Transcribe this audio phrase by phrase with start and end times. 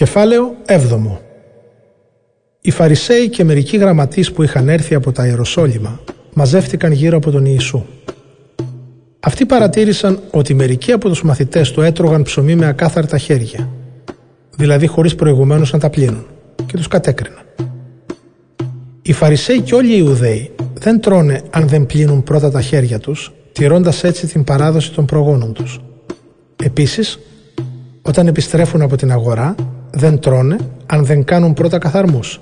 [0.00, 0.78] Κεφάλαιο 7
[2.60, 6.00] Οι Φαρισαίοι και μερικοί γραμματείς που είχαν έρθει από τα Ιεροσόλυμα
[6.34, 7.82] μαζεύτηκαν γύρω από τον Ιησού.
[9.20, 13.68] Αυτοί παρατήρησαν ότι μερικοί από τους μαθητές του έτρωγαν ψωμί με ακάθαρτα χέρια,
[14.56, 16.26] δηλαδή χωρίς προηγουμένως να τα πλύνουν,
[16.66, 17.44] και τους κατέκριναν.
[19.02, 23.32] Οι Φαρισαίοι και όλοι οι Ιουδαίοι δεν τρώνε αν δεν πλύνουν πρώτα τα χέρια τους,
[23.52, 25.80] τηρώντας έτσι την παράδοση των προγόνων τους.
[26.62, 27.18] Επίσης,
[28.02, 29.54] όταν επιστρέφουν από την αγορά,
[29.90, 32.40] δεν τρώνε αν δεν κάνουν πρώτα καθαρμούς.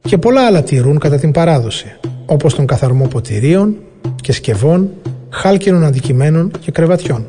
[0.00, 3.76] Και πολλά άλλα τηρούν κατά την παράδοση, όπως τον καθαρμό ποτηρίων
[4.20, 4.90] και σκευών,
[5.30, 7.26] χάλκινων αντικειμένων και κρεβατιών.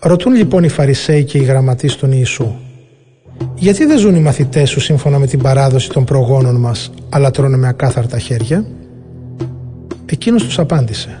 [0.00, 2.54] Ρωτούν λοιπόν οι Φαρισαίοι και οι γραμματείς των Ιησού
[3.54, 7.56] «Γιατί δεν ζουν οι μαθητές σου σύμφωνα με την παράδοση των προγόνων μας, αλλά τρώνε
[7.56, 8.64] με ακάθαρτα χέρια»
[10.06, 11.20] Εκείνος τους απάντησε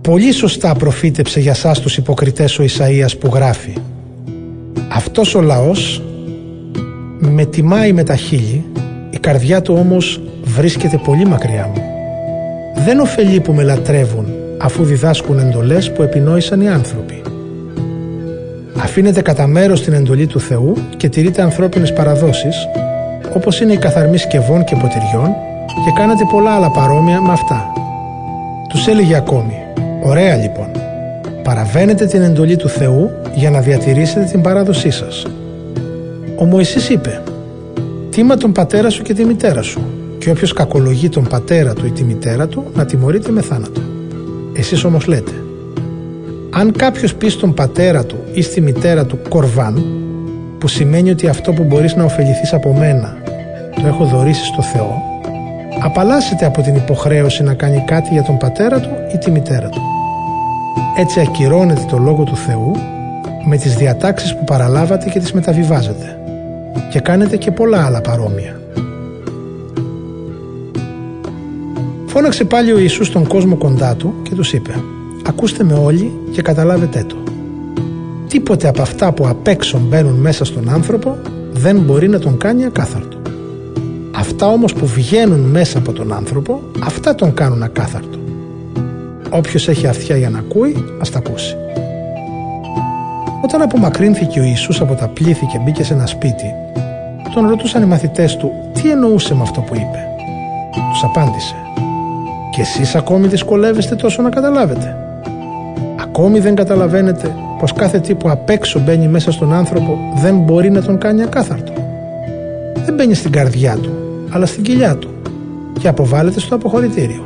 [0.00, 3.72] «Πολύ σωστά προφήτεψε για σας τους υποκριτές ο Ισαΐας που γράφει
[4.98, 6.02] αυτός ο λαός
[7.18, 8.64] με τιμάει με τα χείλη,
[9.10, 11.82] η καρδιά του όμως βρίσκεται πολύ μακριά μου.
[12.84, 14.26] Δεν ωφελεί που με λατρεύουν
[14.58, 17.22] αφού διδάσκουν εντολές που επινόησαν οι άνθρωποι.
[18.82, 22.56] Αφήνετε κατά μέρος την εντολή του Θεού και τηρείτε ανθρώπινες παραδόσεις
[23.34, 25.34] όπως είναι η καθαρμή σκευών και ποτηριών
[25.84, 27.72] και κάνετε πολλά άλλα παρόμοια με αυτά.
[28.68, 29.54] Τους έλεγε ακόμη
[30.02, 30.70] «Ωραία λοιπόν,
[31.42, 35.26] παραβαίνετε την εντολή του Θεού για να διατηρήσετε την παράδοσή σας.
[36.36, 37.22] Ο Μωυσής είπε
[38.10, 39.80] «Τίμα τον πατέρα σου και τη μητέρα σου
[40.18, 43.80] και όποιος κακολογεί τον πατέρα του ή τη μητέρα του να τιμωρείται με θάνατο».
[44.52, 45.32] Εσείς όμως λέτε
[46.50, 49.84] «Αν κάποιος πει στον πατέρα του ή στη μητέρα του κορβάν
[50.58, 53.16] που σημαίνει ότι αυτό που μπορείς να ωφεληθείς από μένα
[53.74, 55.08] το έχω δωρήσει στο Θεό
[55.80, 59.80] απαλλάσσεται από την υποχρέωση να κάνει κάτι για τον πατέρα του ή τη μητέρα του.
[60.96, 62.72] Έτσι ακυρώνεται το Λόγο του Θεού
[63.44, 66.18] με τις διατάξεις που παραλάβατε και τις μεταβιβάζετε
[66.90, 68.60] και κάνετε και πολλά άλλα παρόμοια.
[72.06, 74.74] Φώναξε πάλι ο Ιησούς τον κόσμο κοντά του και τους είπε
[75.28, 77.16] «Ακούστε με όλοι και καταλάβετε το.
[78.28, 81.16] Τίποτε από αυτά που απ' έξω μπαίνουν μέσα στον άνθρωπο
[81.52, 83.16] δεν μπορεί να τον κάνει ακάθαρτο.
[84.14, 88.18] Αυτά όμως που βγαίνουν μέσα από τον άνθρωπο, αυτά τον κάνουν ακάθαρτο.
[89.30, 91.56] Όποιος έχει αυτιά για να ακούει, ας τα ακούσει.
[93.44, 96.54] Όταν απομακρύνθηκε ο Ιησούς από τα πλήθη και μπήκε σε ένα σπίτι,
[97.34, 100.06] τον ρωτούσαν οι μαθητές του τι εννοούσε με αυτό που είπε;
[100.90, 101.54] Τους απάντησε
[102.50, 104.96] «Και εσείς ακόμη δυσκολεύεστε τόσο να καταλάβετε.
[106.00, 110.70] Ακόμη δεν καταλαβαίνετε πως κάθε τι που απ' έξω μπαίνει μέσα στον άνθρωπο δεν μπορεί
[110.70, 111.72] να τον κάνει ακάθαρτο.
[112.84, 113.90] Δεν μπαίνει στην καρδιά του,
[114.30, 115.08] αλλά στην κοιλιά του
[115.80, 117.22] και αποβάλλεται στο αποχωρητήριο,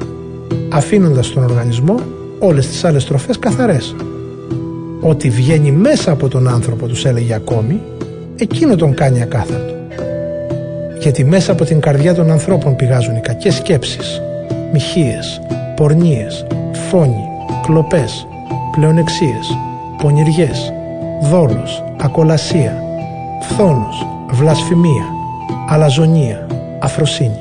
[0.72, 1.94] αφήνοντας στον οργανισμό
[2.38, 3.94] όλες τις άλλες τροφές καθαρές
[5.00, 7.81] Ό,τι βγαίνει μέσα από τον άνθρωπο τους έλεγε ακόμη
[8.37, 9.75] εκείνο τον κάνει ακάθαρτο
[11.00, 14.21] γιατί μέσα από την καρδιά των ανθρώπων πηγάζουν οι κακές σκέψεις
[14.72, 15.41] μοιχείες,
[15.77, 16.47] πορνίες,
[16.91, 17.25] φόνοι,
[17.62, 18.27] κλοπές,
[18.72, 19.59] πλεονεξίες,
[20.03, 20.72] πονηριές,
[21.22, 22.82] δόλος, ακολασία,
[23.41, 25.05] φθόνος, βλασφημία,
[25.69, 26.47] αλαζονία,
[26.78, 27.41] αφροσύνη.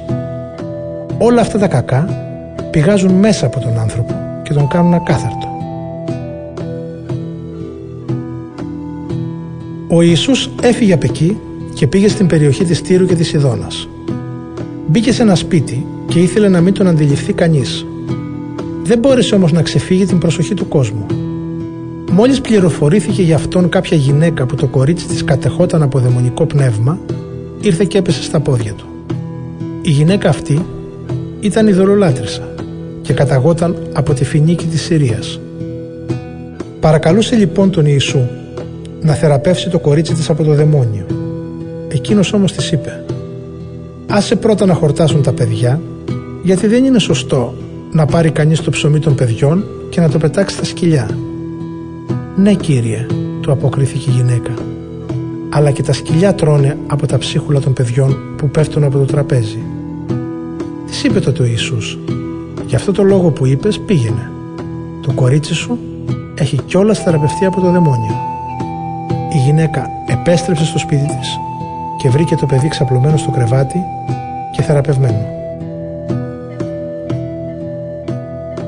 [1.18, 2.31] Όλα αυτά τα κακά
[2.72, 5.48] πηγάζουν μέσα από τον άνθρωπο και τον κάνουν ακάθαρτο.
[9.88, 11.38] Ο Ιησούς έφυγε από εκεί
[11.74, 13.88] και πήγε στην περιοχή της Τύρου και της Ιδώνας.
[14.88, 17.86] Μπήκε σε ένα σπίτι και ήθελε να μην τον αντιληφθεί κανείς.
[18.84, 21.06] Δεν μπόρεσε όμως να ξεφύγει την προσοχή του κόσμου.
[22.12, 27.00] Μόλις πληροφορήθηκε για αυτόν κάποια γυναίκα που το κορίτσι της κατεχόταν από δαιμονικό πνεύμα,
[27.62, 28.86] ήρθε και έπεσε στα πόδια του.
[29.82, 30.66] Η γυναίκα αυτή
[31.40, 32.51] ήταν η δωρολάτρησα
[33.12, 35.40] και καταγόταν από τη φινίκη της Συρίας.
[36.80, 38.20] Παρακαλούσε λοιπόν τον Ιησού
[39.02, 41.06] να θεραπεύσει το κορίτσι της από το δαιμόνιο.
[41.88, 43.04] Εκείνος όμως της είπε
[44.08, 45.82] «Άσε πρώτα να χορτάσουν τα παιδιά,
[46.44, 47.54] γιατί δεν είναι σωστό
[47.92, 51.10] να πάρει κανείς το ψωμί των παιδιών και να το πετάξει στα σκυλιά».
[52.36, 53.06] «Ναι κύριε»,
[53.42, 54.54] του αποκρίθηκε η γυναίκα,
[55.50, 59.60] «αλλά και τα σκυλιά τρώνε από τα ψίχουλα των παιδιών που πέφτουν από το τραπέζι».
[60.88, 61.98] Της είπε τότε ο Ιησούς
[62.72, 64.32] «Γι' αυτό το λόγο που είπες πήγαινε.
[65.02, 65.78] Το κορίτσι σου
[66.36, 68.30] έχει κιόλας θεραπευτεί από το δαιμόνιο»
[69.34, 71.40] η γυναίκα επέστρεψε στο σπίτι της
[71.98, 73.84] και βρήκε το παιδί ξαπλωμένο στο κρεβάτι
[74.52, 75.26] και θεραπευμένο.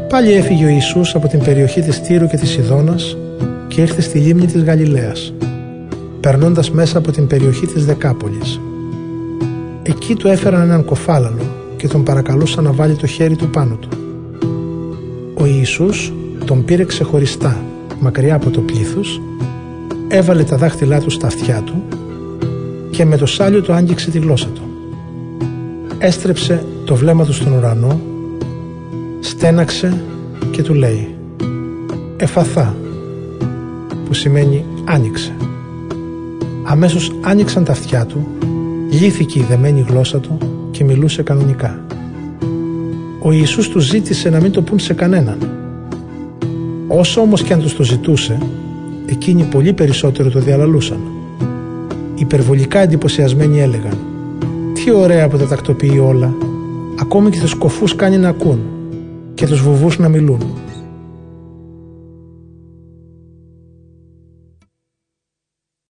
[0.10, 3.18] Πάλι έφυγε ο Ιησούς από την περιοχή της Τύρου και της Ιδώνας
[3.68, 5.34] και ήρθε στη λίμνη της Γαλιλαίας,
[6.20, 8.60] περνώντας μέσα από την περιοχή της Δεκάπολης.
[9.84, 13.88] Εκεί του έφεραν έναν κοφάλαλο και τον παρακαλούσαν να βάλει το χέρι του πάνω του.
[15.34, 16.14] Ο Ιησούς
[16.46, 17.64] τον πήρε ξεχωριστά,
[18.00, 19.22] μακριά από το πλήθος
[20.08, 21.84] έβαλε τα δάχτυλά του στα αυτιά του
[22.92, 24.62] και με το σάλιο του άγγιξε τη γλώσσα του.
[25.98, 28.00] Έστρεψε το βλέμμα του στον ουρανό,
[29.20, 30.04] στέναξε
[30.52, 31.16] και του λέει
[32.18, 32.76] «Εφαθά»
[34.06, 35.36] που σημαίνει «άνοιξε».
[36.64, 38.28] Αμέσως άνοιξαν τα αυτιά του,
[38.90, 40.38] λύθηκε η δεμένη γλώσσα του
[40.74, 41.86] και μιλούσε κανονικά.
[43.22, 45.38] Ο Ιησούς τους ζήτησε να μην το πούν σε κανέναν.
[46.88, 48.38] Όσο όμως και αν τους το ζητούσε,
[49.06, 51.00] εκείνοι πολύ περισσότερο το διαλαλούσαν.
[52.16, 53.98] Υπερβολικά εντυπωσιασμένοι έλεγαν
[54.74, 56.34] «Τι ωραία που τα τακτοποιεί όλα,
[57.00, 58.60] ακόμη και τους κοφούς κάνει να ακούν
[59.34, 60.40] και τους βουβούς να μιλούν».